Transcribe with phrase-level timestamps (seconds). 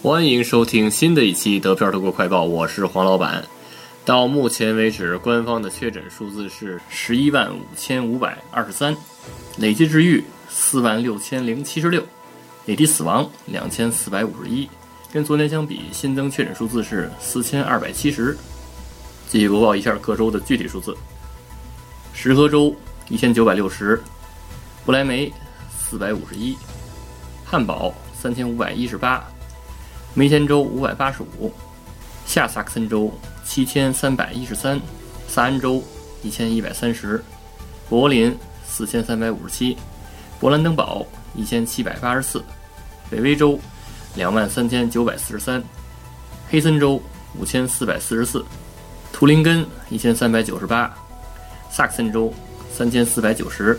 [0.00, 3.44] 欢迎收听新的一期德票德国快报，我是黄老板。
[4.04, 8.96] 到目前为止，官方的确诊数字是十一万五千五百二十三，
[9.56, 12.00] 累计治愈四万六千零七十六，
[12.66, 14.70] 累计死亡两千四百五十一。
[15.12, 18.38] 跟昨天相比，新增确诊数字是四千二百七十。
[19.28, 20.96] 继续播报一下各州的具体数字：
[22.12, 22.72] 石河州
[23.08, 24.00] 一千九百六十，
[24.86, 25.32] 不来梅
[25.76, 26.56] 四百五十一，
[27.44, 29.28] 汉堡三千五百一十八。
[30.14, 31.52] 梅田州五百八十五，
[32.26, 33.12] 下萨克森州
[33.44, 34.80] 七千三百一十三，
[35.28, 35.82] 萨恩州
[36.22, 37.22] 一千一百三十，
[37.88, 39.76] 柏林四千三百五十七，
[40.40, 42.42] 勃兰登堡一千七百八十四，
[43.08, 43.58] 北威州
[44.16, 45.62] 两万三千九百四十三，
[46.50, 47.00] 黑森州
[47.38, 48.44] 五千四百四十四，
[49.12, 50.92] 图林根一千三百九十八，
[51.70, 52.32] 萨克森州
[52.72, 53.78] 三千四百九十，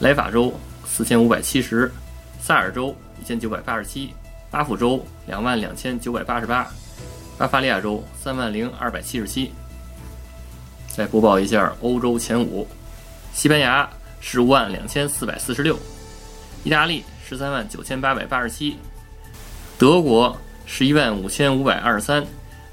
[0.00, 0.52] 莱法州
[0.84, 1.90] 四千五百七十，
[2.40, 4.12] 萨尔州一千九百八十七。
[4.50, 6.66] 巴甫州两万两千九百八十八，
[7.36, 9.52] 巴伐利亚州三万零二百七十七。
[10.88, 12.66] 再播报一下欧洲前五：
[13.34, 13.88] 西班牙
[14.20, 15.78] 十五万两千四百四十六，
[16.64, 18.78] 意大利十三万九千八百八十七，
[19.76, 22.24] 德国十一万五千五百二十三，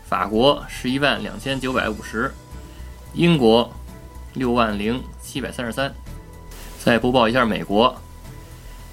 [0.05, 2.33] 法国十一万两千九百五十，
[3.13, 3.69] 英国
[4.33, 5.93] 六万零七百三十三。
[6.79, 7.93] 再播报一下美国，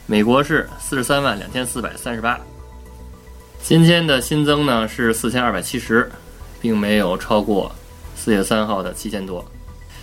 [0.06, 2.40] 美国是四十三万两千四百三十八。
[3.62, 6.10] 今天的新增呢是四千二百七十，
[6.60, 7.70] 并没有超过
[8.16, 9.44] 四月三号的七千多，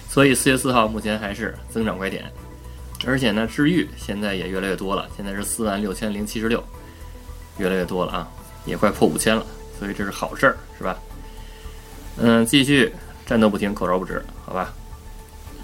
[0.07, 2.31] 所以四月四号目前还是增长拐点，
[3.05, 6.63] 而且呢治愈现在也越来越多了，现在是四万六千零七十六，
[7.57, 8.27] 越来越多了啊，
[8.65, 9.45] 也快破五千了，
[9.77, 10.97] 所以这是好事儿，是吧？
[12.17, 12.93] 嗯，继续
[13.25, 14.73] 战斗不停，口罩不止，好吧？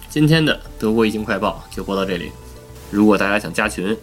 [0.10, 2.32] 今天的德国疫情快报就播到这里，
[2.92, 3.98] 如果大家想加群，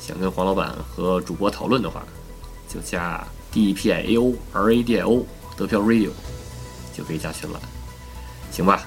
[0.00, 2.04] 想跟黄老板和主播讨论的话。
[2.74, 5.24] 就加 D P I A O R A D I O
[5.56, 6.10] 得票 Radio
[6.92, 7.60] 就可以加群了，
[8.50, 8.84] 行吧？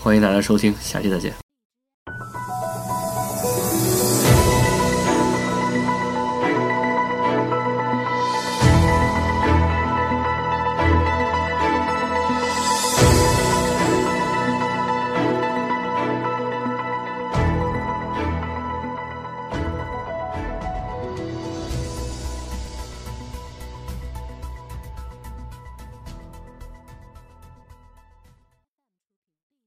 [0.00, 1.47] 欢迎大家收听，下期再见。